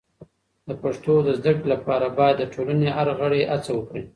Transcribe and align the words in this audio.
د 0.67 0.69
پښتو 0.83 1.13
د 1.23 1.29
زده 1.39 1.51
کړې 1.57 1.67
لپاره 1.73 2.05
باید 2.17 2.35
د 2.39 2.43
ټولنې 2.53 2.89
هر 2.97 3.07
غړی 3.19 3.41
هڅه 3.51 3.71
وکړي. 3.75 4.03